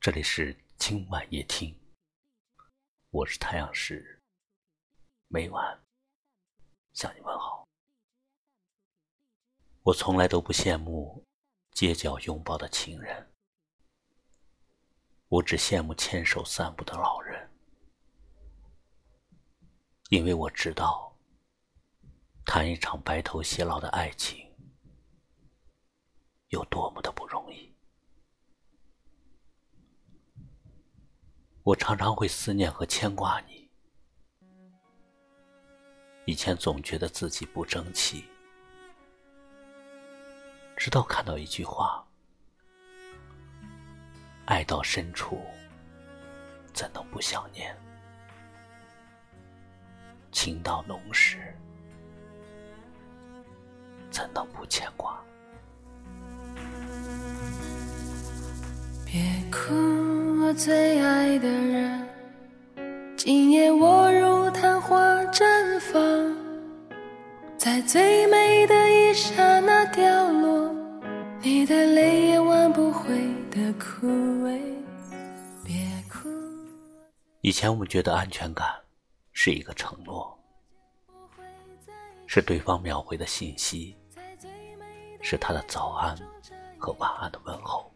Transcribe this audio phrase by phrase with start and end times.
[0.00, 1.76] 这里是今晚夜听，
[3.10, 4.22] 我是太阳石，
[5.26, 5.84] 每晚
[6.92, 7.66] 向你问好。
[9.82, 11.26] 我从来都不羡慕
[11.72, 13.34] 街角拥抱的情人，
[15.26, 17.50] 我只羡慕牵手散步的老人，
[20.10, 21.12] 因为我知道，
[22.46, 24.48] 谈一场白头偕老的爱情
[26.50, 27.74] 有多么的不容易。
[31.68, 33.68] 我常常会思念和牵挂你。
[36.24, 38.24] 以前总觉得自己不争气，
[40.78, 42.02] 直到看到一句话
[44.48, 45.42] ：“爱到深处，
[46.72, 47.76] 怎能不想念？
[50.32, 51.54] 情到浓时，
[54.10, 55.22] 怎能不牵挂？”
[59.04, 59.97] 别哭。
[60.48, 62.08] 我最爱的人，
[63.18, 66.34] 今夜我如昙花绽放，
[67.58, 70.74] 在最美的一刹那掉落，
[71.42, 73.14] 你的泪也挽不回
[73.50, 74.06] 的枯
[74.46, 74.58] 萎。
[75.62, 76.30] 别哭。
[77.42, 78.66] 以前我们觉得安全感
[79.34, 80.34] 是一个承诺，
[82.26, 83.94] 是对方秒回的信息，
[85.20, 86.16] 是他的早安
[86.78, 87.87] 和晚安的问候。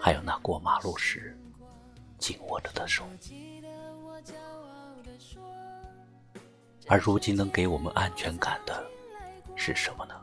[0.00, 1.36] 还有那过马路时
[2.18, 3.04] 紧握着的手，
[6.88, 8.86] 而如今能给我们安全感的
[9.56, 10.14] 是什么呢？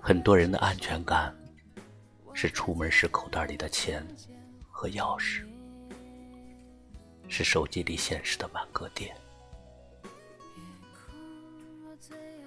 [0.00, 1.36] 很多人的安全感
[2.32, 4.06] 是出门时口袋里的钱
[4.70, 5.46] 和钥匙，
[7.28, 9.14] 是手机里显示的满格电。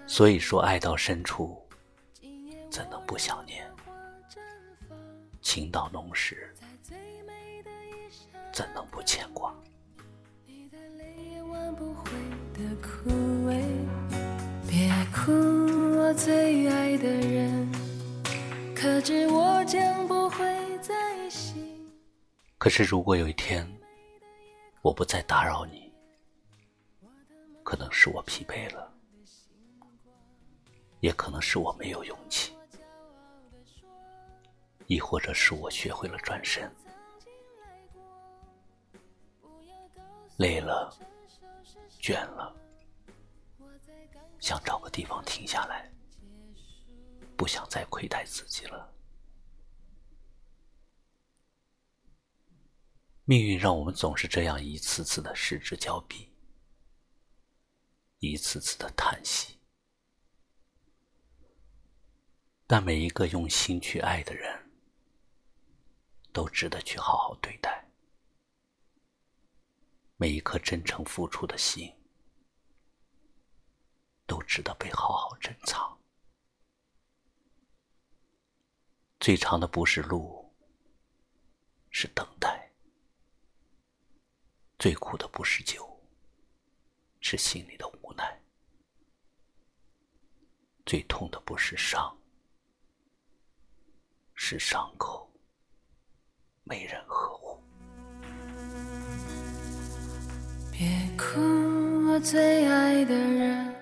[0.07, 1.61] 所以说，爱到深处，
[2.69, 3.70] 怎能不想念？
[5.53, 6.49] 情到浓时，
[8.53, 9.53] 怎能不牵挂？
[14.66, 15.34] 别哭，
[15.97, 17.69] 我最爱的人，
[18.73, 20.45] 可知我将不会
[20.79, 21.91] 再醒。
[22.57, 23.69] 可是，如果有一天
[24.81, 25.91] 我不再打扰你，
[27.62, 28.89] 可能是我疲惫了，
[31.01, 32.41] 也可能是我没有勇气。
[34.88, 36.69] 亦或者是我学会了转身，
[40.38, 40.94] 累了，
[42.00, 42.56] 倦了，
[44.40, 45.90] 想找个地方停下来，
[47.38, 48.94] 不想再亏待自己了。
[53.24, 56.34] 命运让我们总是这样一次次的失之交臂，
[58.19, 59.58] 一次次的叹息，
[62.68, 64.60] 但每一个用心去爱的人。
[66.34, 67.86] 都值得去好好对待，
[70.16, 71.94] 每一颗真诚付出的心，
[74.25, 76.00] 都值得被好好珍藏。
[79.19, 80.52] 最长的不是路，
[81.90, 82.72] 是等待；
[84.80, 86.02] 最苦的不是酒，
[87.19, 88.24] 是心里的无奈；
[90.86, 92.18] 最痛的不是伤，
[94.34, 95.31] 是伤口。
[96.63, 97.57] 没人呵护。
[100.72, 101.41] 别哭，
[102.07, 103.73] 我最爱的人，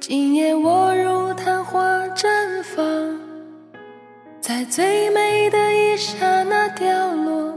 [0.00, 2.26] 今夜我如昙花绽
[2.62, 2.84] 放，
[4.40, 7.54] 在最美的一刹那掉落，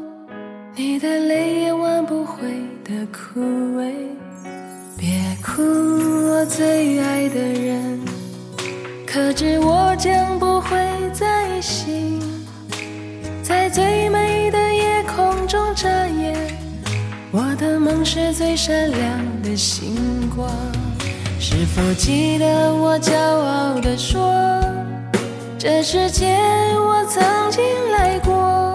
[0.76, 2.48] 你的泪也挽不回
[2.84, 3.42] 的枯
[3.78, 3.94] 萎。
[4.98, 8.00] 别哭，我最爱的人，
[9.06, 10.78] 可知我将不会
[11.12, 12.22] 再醒。
[13.44, 14.10] 在最
[18.04, 20.50] 是最闪亮的星光。
[21.40, 24.34] 是否记得我骄傲地说，
[25.58, 26.38] 这世界
[26.76, 28.74] 我曾经来过？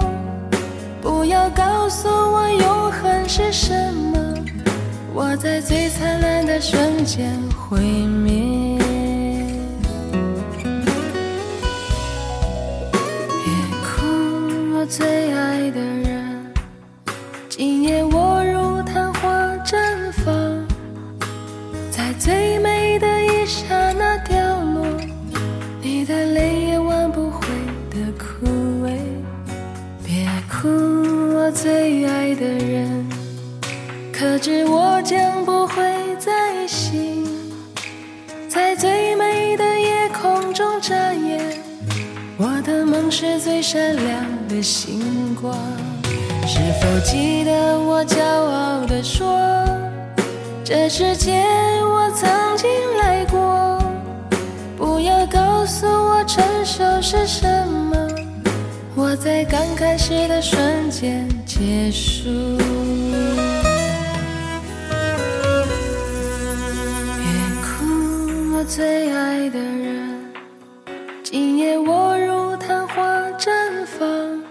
[1.00, 4.18] 不要告诉我永恒是什么，
[5.14, 8.78] 我在最灿烂的瞬间毁灭。
[13.44, 13.48] 别
[13.82, 14.06] 哭，
[14.74, 16.52] 我最爱的人，
[17.48, 18.15] 今夜我
[32.26, 33.06] 爱的人，
[34.12, 35.76] 可知我将不会
[36.18, 37.24] 再醒，
[38.48, 41.40] 在最美的夜空中眨眼，
[42.36, 42.84] 我的。
[42.84, 45.56] 梦是最闪亮的星光。
[46.44, 49.38] 是否记得我骄傲地说，
[50.64, 51.44] 这世界
[51.84, 52.68] 我曾经
[52.98, 53.80] 来过？
[54.76, 57.96] 不要告诉我成熟是什么，
[58.96, 61.28] 我在刚开始的瞬间
[61.58, 62.28] 结束。
[62.58, 62.66] 别
[67.62, 70.20] 哭，我最爱的人。
[71.24, 73.02] 今夜我如昙花
[73.38, 74.44] 绽放，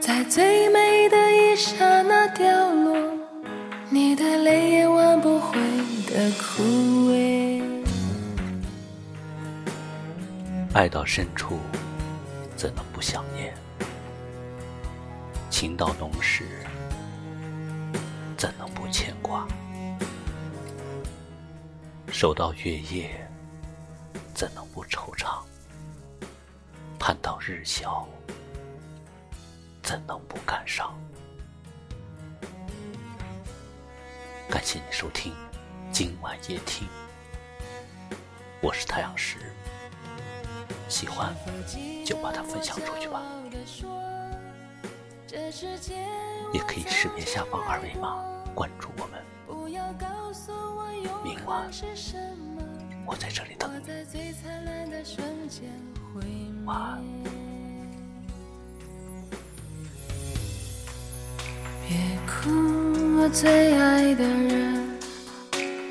[0.00, 2.96] 在最美的一刹那掉落，
[3.90, 5.60] 你的泪也挽不回
[6.06, 6.62] 的枯
[7.10, 7.60] 萎。
[10.72, 11.58] 爱到深处，
[12.56, 13.52] 怎能不想念？
[15.62, 16.66] 情到浓时，
[18.36, 19.46] 怎能不牵挂？
[22.10, 23.30] 守到月夜，
[24.34, 25.40] 怎能不惆怅？
[26.98, 28.04] 盼到日消，
[29.84, 30.92] 怎能不感伤？
[34.50, 35.32] 感谢你收听
[35.92, 36.88] 今晚夜听，
[38.60, 39.54] 我是太阳石，
[40.88, 41.32] 喜欢
[42.04, 43.22] 就把它分享出去吧，
[46.52, 49.22] 也可以识别下方二维码关注我们。
[51.22, 51.70] 明晚
[53.06, 53.82] 我在这里等你。
[56.64, 57.02] 晚安。
[61.86, 61.96] 别
[62.26, 62.50] 哭，
[63.18, 64.98] 我最爱的人。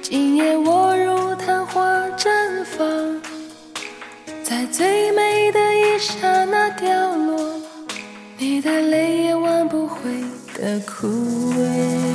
[0.02, 3.22] 今夜我如昙花绽放，
[4.44, 6.41] 在最美的一刹
[8.62, 10.12] 再累，也挽不回
[10.54, 11.08] 的枯
[11.54, 12.11] 萎。